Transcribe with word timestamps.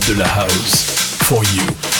De 0.00 0.14
la 0.14 0.26
House. 0.26 0.84
For 1.26 1.42
you. 1.54 1.91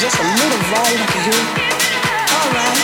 just 0.00 0.18
a 0.18 0.22
little 0.22 0.62
volume 0.72 1.06
hear. 1.26 1.42
All 2.32 2.48
right. 2.54 2.78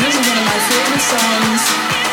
This 0.00 0.14
is 0.14 0.26
one 0.28 0.38
of 0.38 0.46
my 0.46 0.58
favorite 0.70 1.00
songs. 1.00 2.03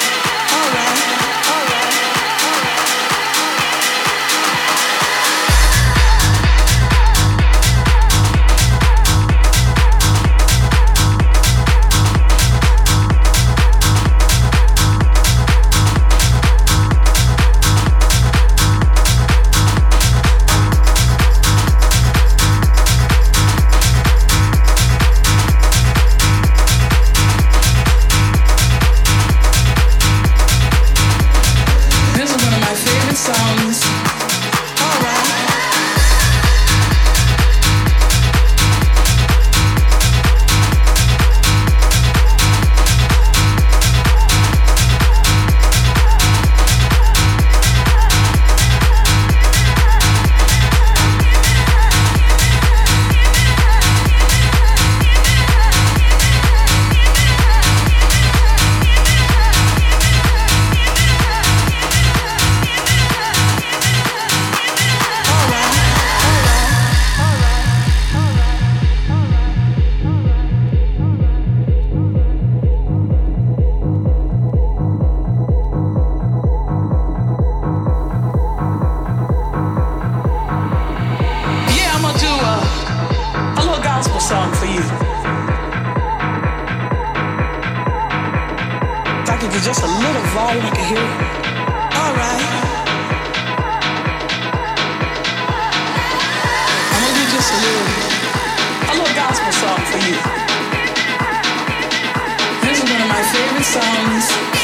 signs. 103.63 104.60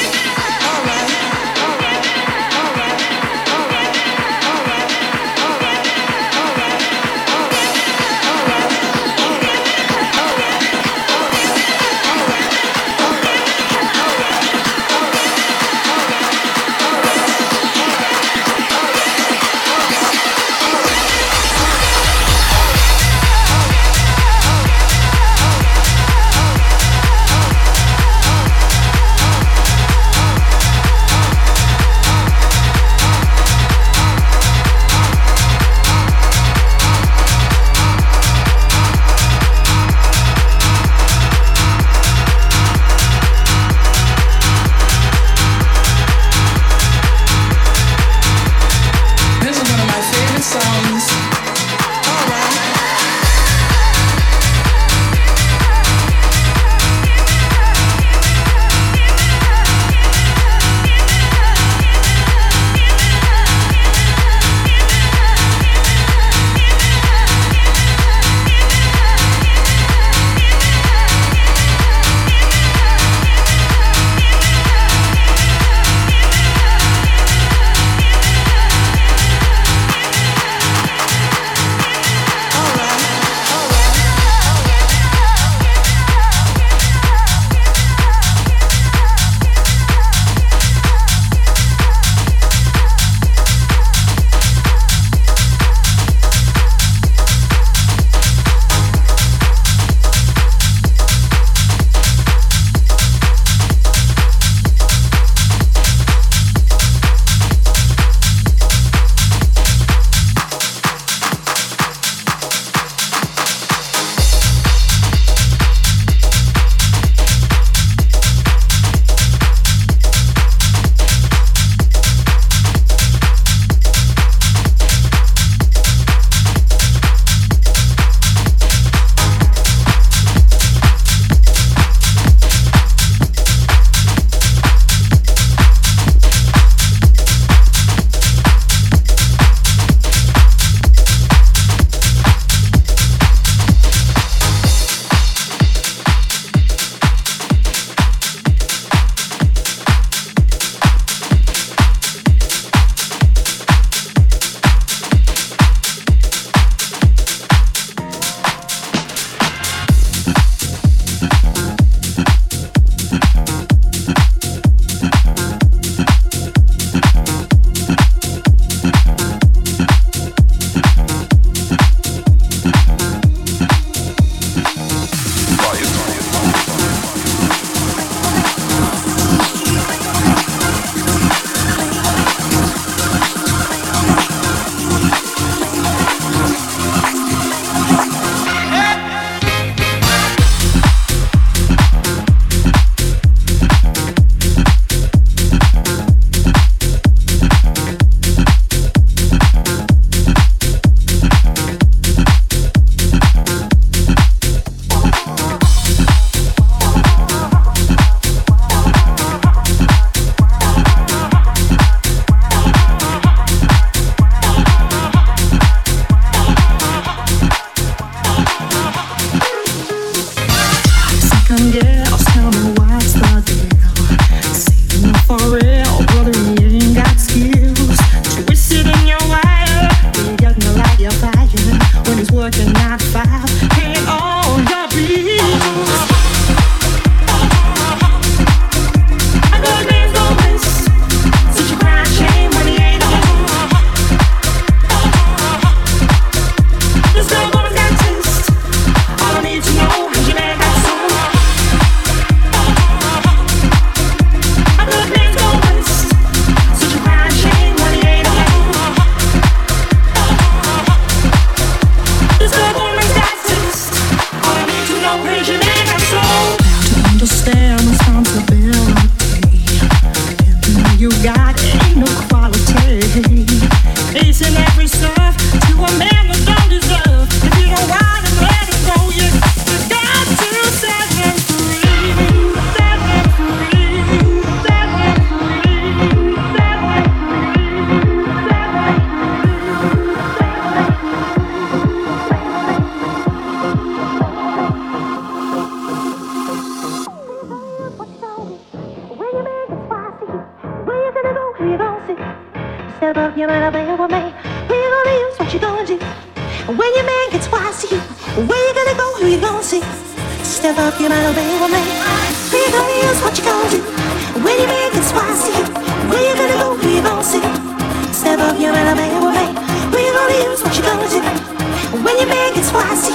it's 322.57 322.71
what 322.71 322.85
I 322.85 322.95
see. 322.95 323.13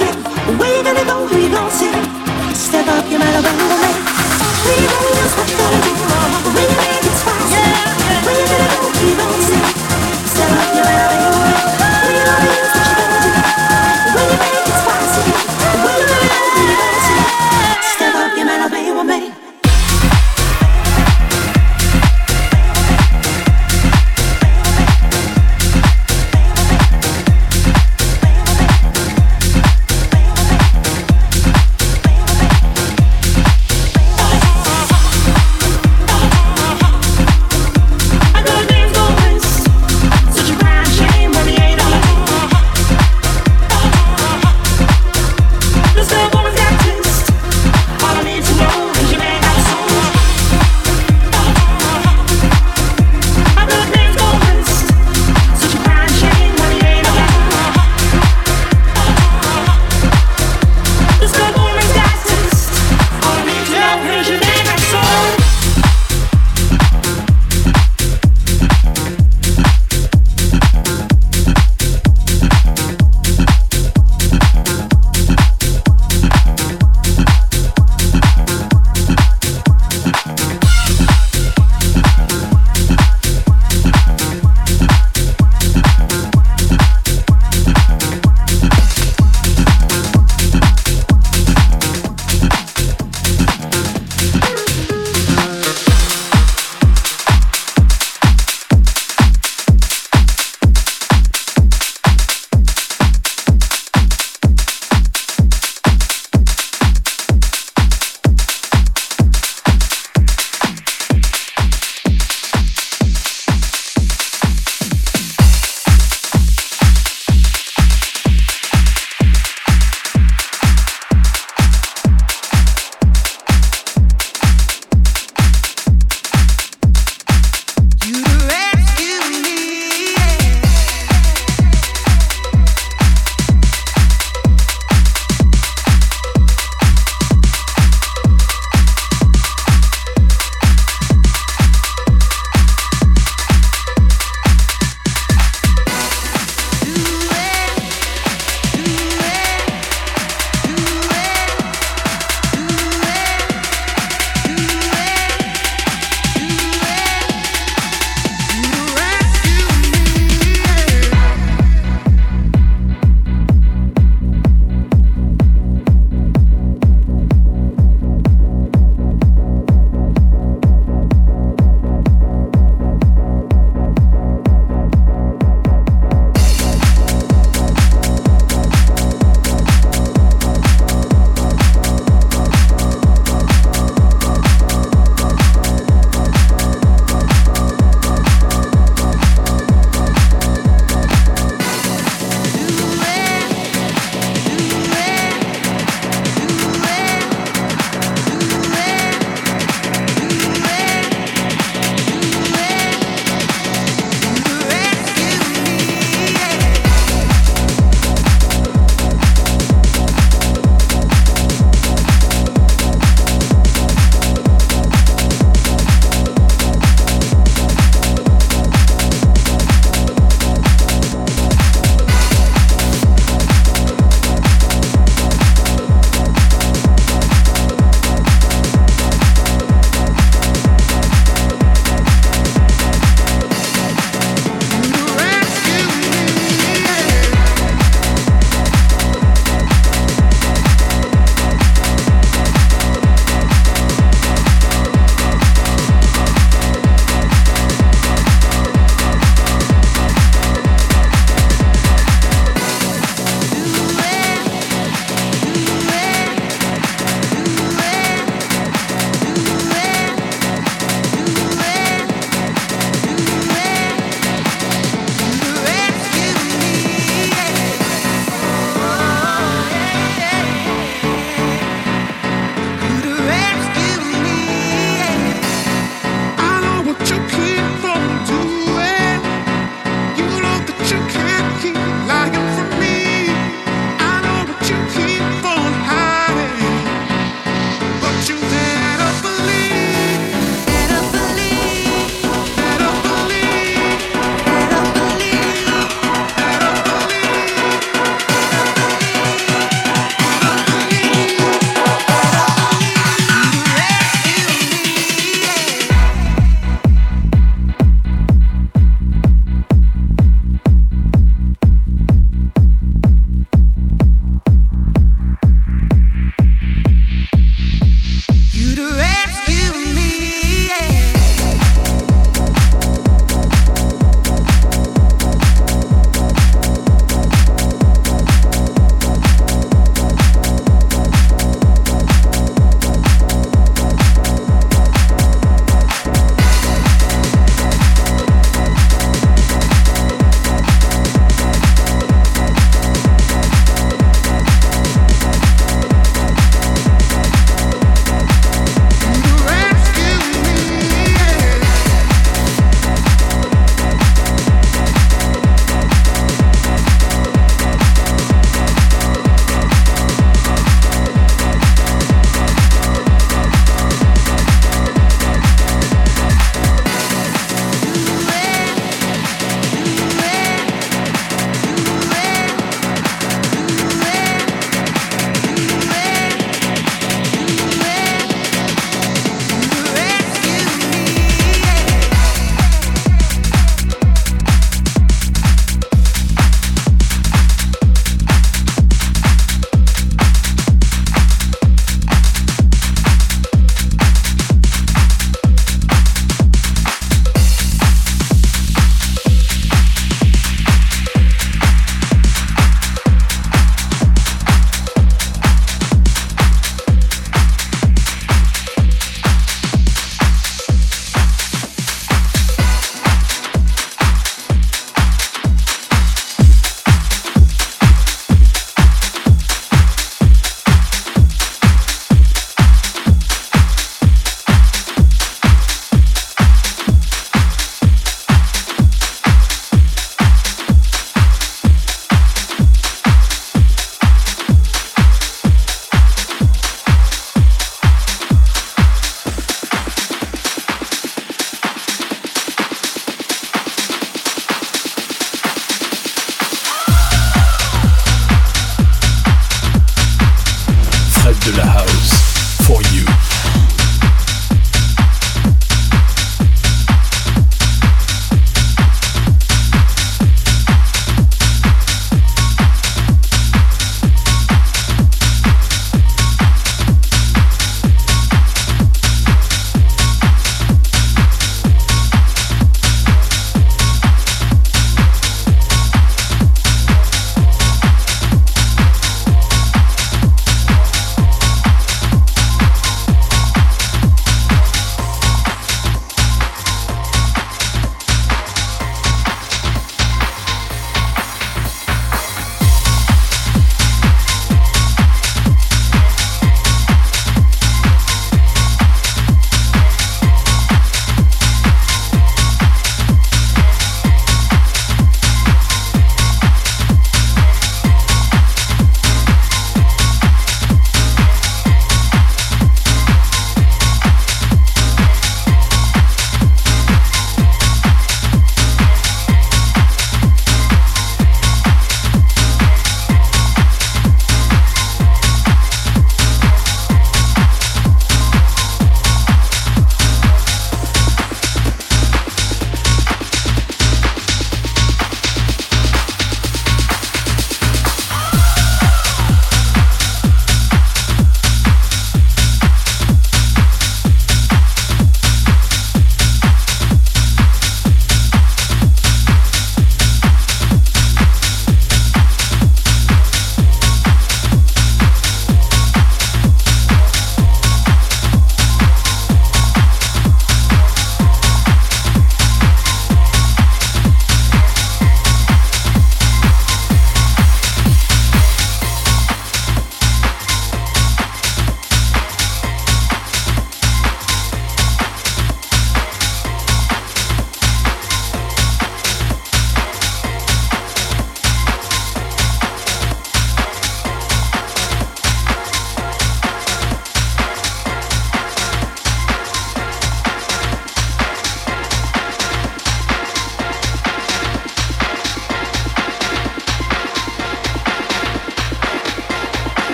Where 0.57 0.77
you 0.77 0.83
gonna 0.83 1.05
go? 1.05 1.27
Who 1.27 1.37
you 1.37 1.49
gonna 1.49 1.69
see? 1.71 1.91
Step 2.55 2.87
up, 2.87 3.09
you're 3.09 3.19
my 3.19 3.25
man. 3.25 3.95
We 4.65 4.75
don't 4.87 5.37
what 5.37 5.49
you 5.51 5.57
gonna? 5.57 6.12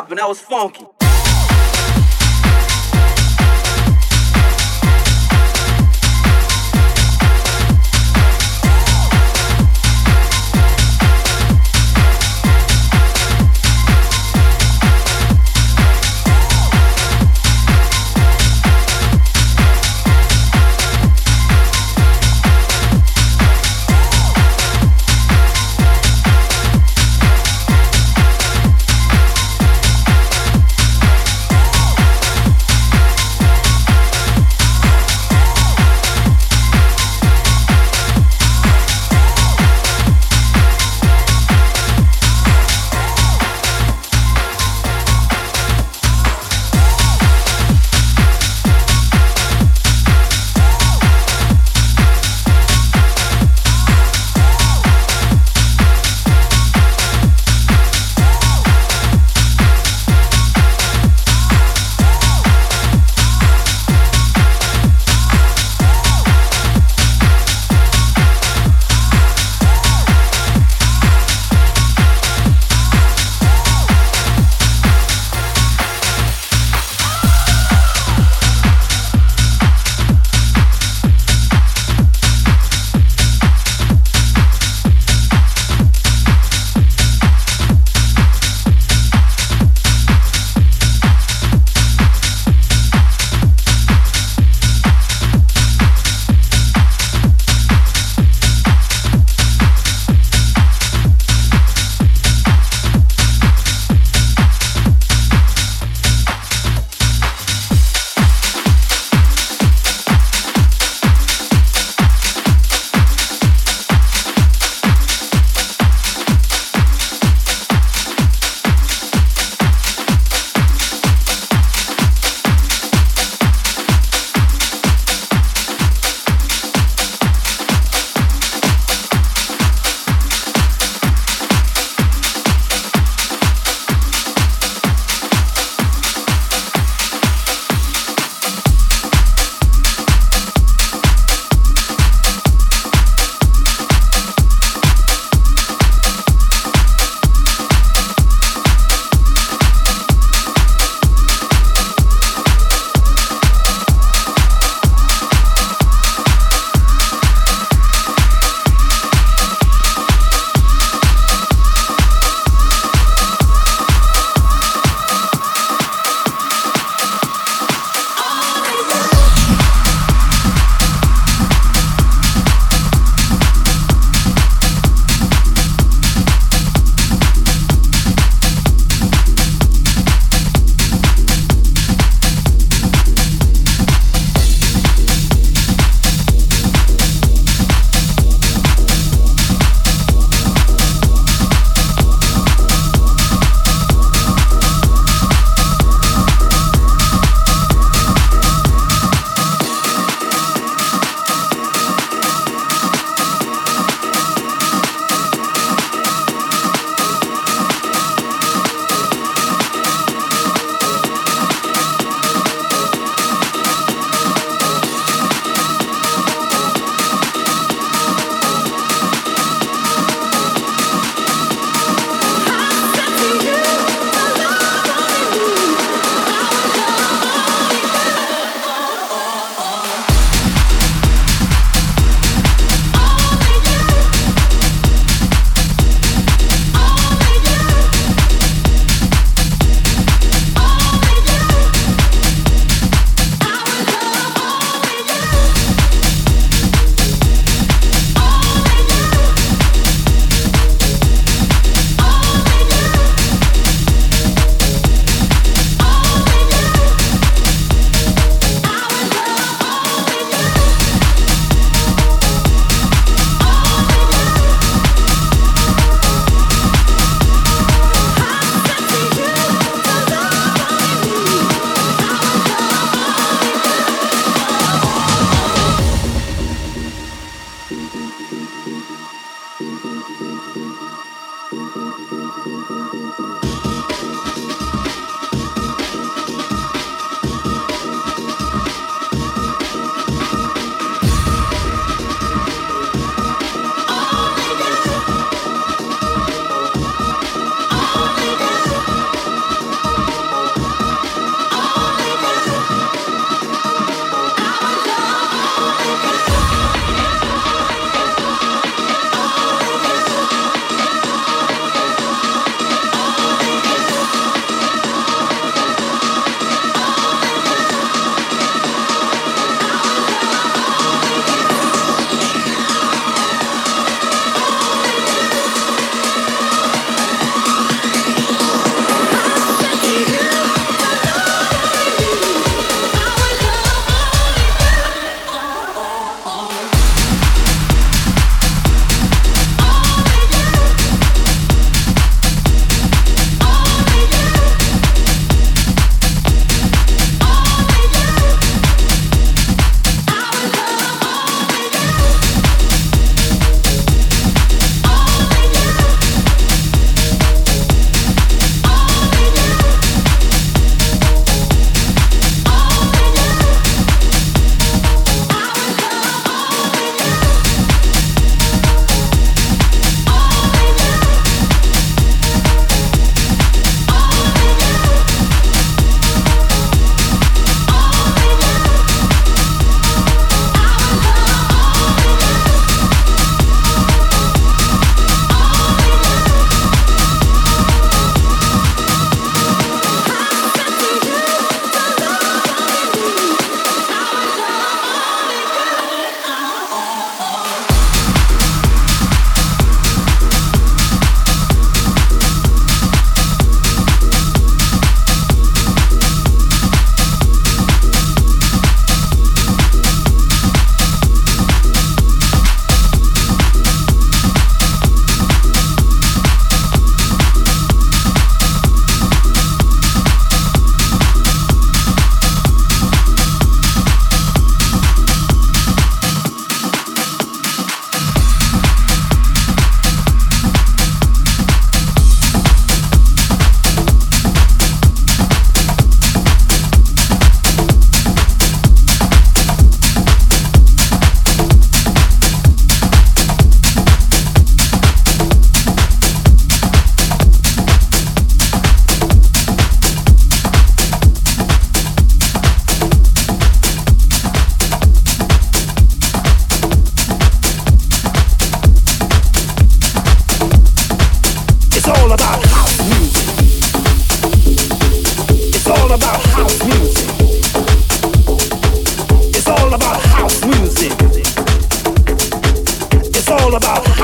Stopping? 0.00 0.16
That 0.16 0.28
was 0.28 0.40
funky. 0.40 0.99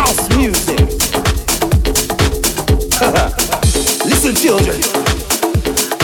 house 0.07 0.31
music. 0.37 0.79
Listen, 4.07 4.35
children, 4.37 4.77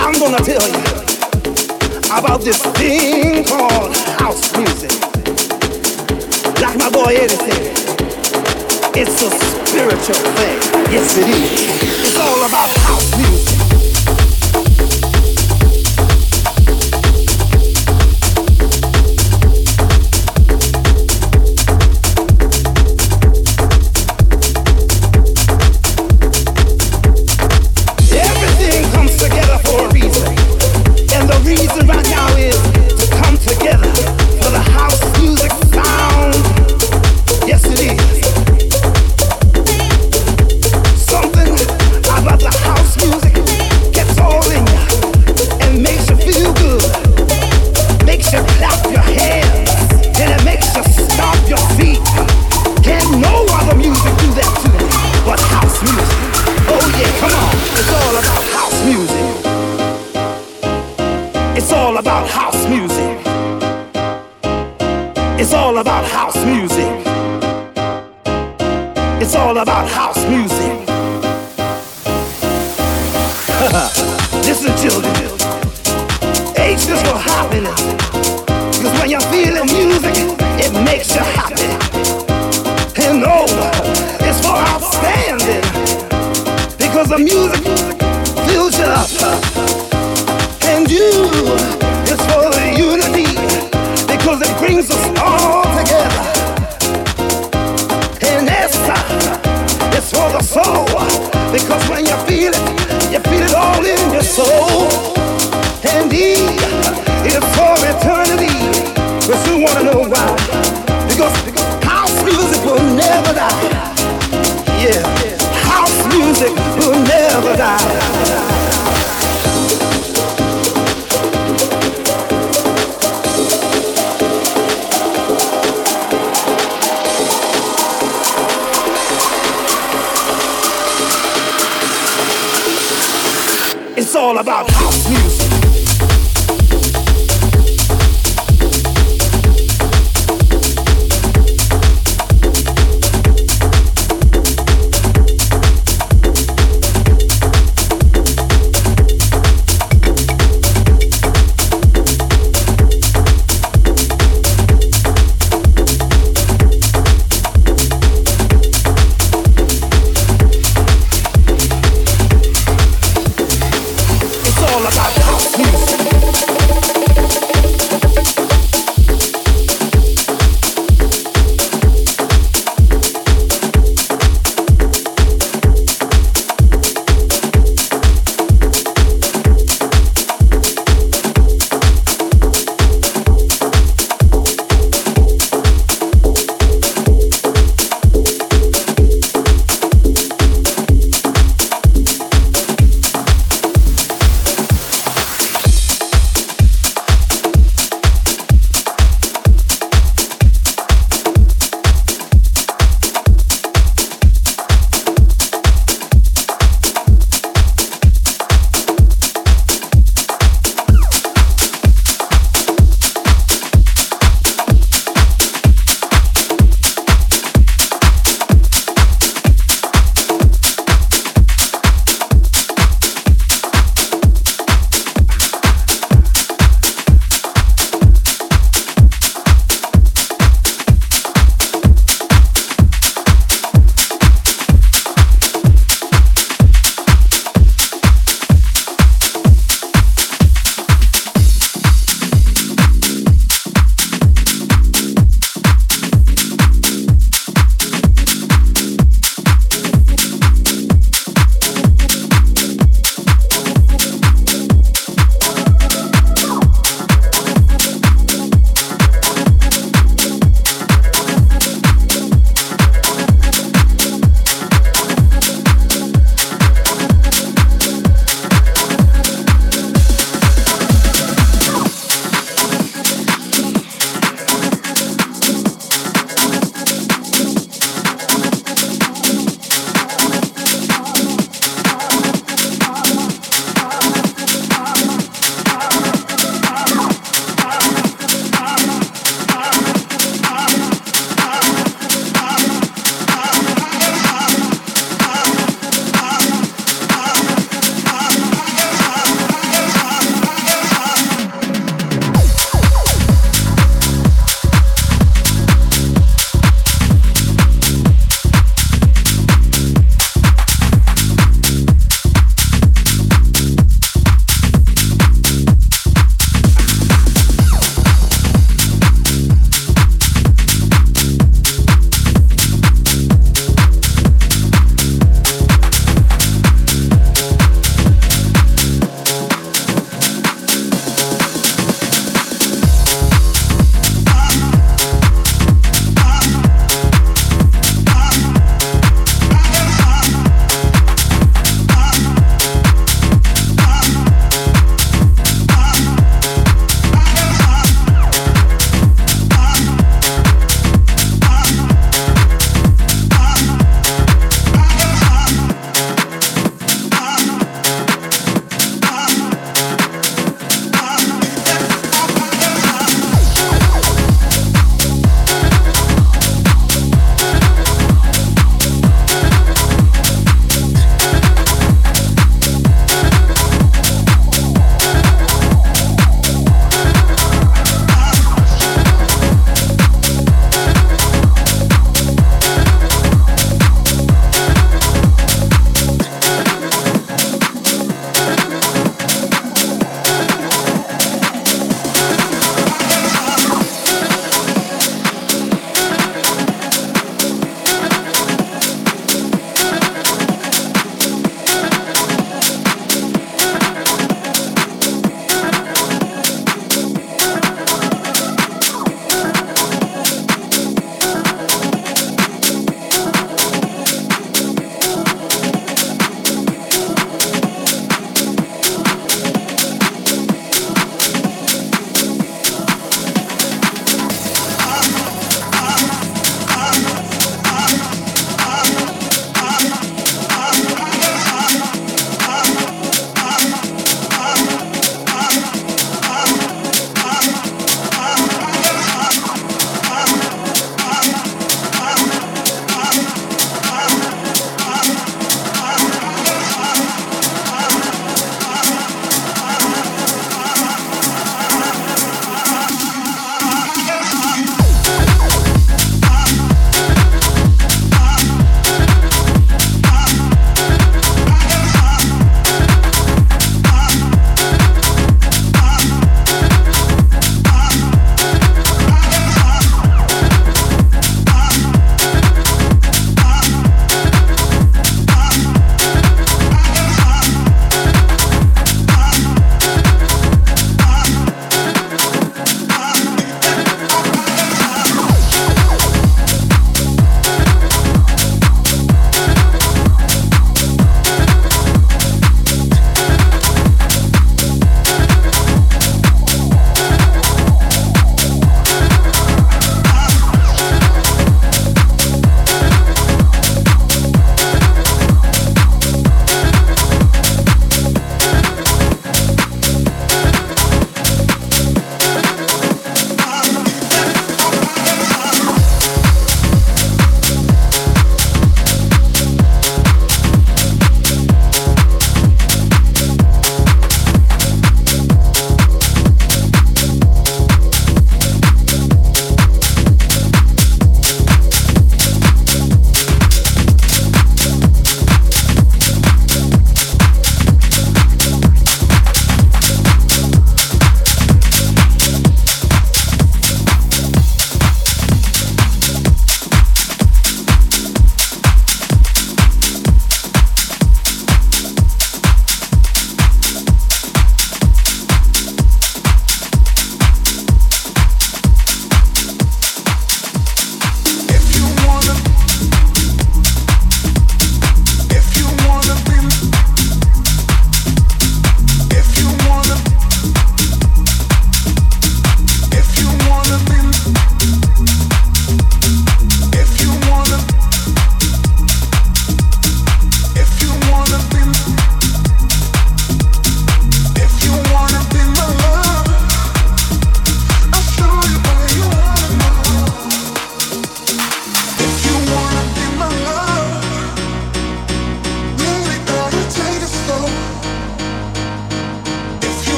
I'm 0.00 0.18
gonna 0.18 0.42
tell 0.42 0.66
you 0.66 0.82
about 2.10 2.40
this 2.40 2.60
thing 2.74 3.44
called 3.44 3.94
house 4.18 4.52
music. 4.56 4.90
Like 6.60 6.76
my 6.76 6.90
boy 6.90 7.14
Eddie 7.14 7.36
said, 7.38 7.78
it's 8.96 9.22
a 9.22 9.30
spiritual 9.30 10.16
thing. 10.34 10.58
Yes, 10.90 11.16
it 11.16 11.28
is. 11.28 11.52
It's 12.02 12.16
all 12.18 12.44
about 12.44 12.70
house 12.78 13.16
music. 13.16 13.83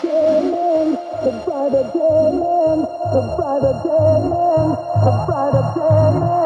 Friday 0.00 0.08
day 0.08 0.74
in, 0.74 0.90
the 1.22 1.42
Friday 3.36 3.72
day 3.84 4.16
in, 4.26 4.68
the 5.04 5.12
Friday 5.26 5.64
day 5.74 6.38
in. 6.38 6.43